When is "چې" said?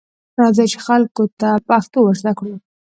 0.71-0.77